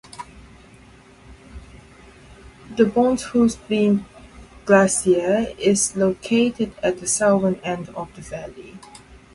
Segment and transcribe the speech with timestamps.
[2.75, 4.03] The Bondhusbreen
[4.65, 8.79] glacier is located at the southern end of the valley.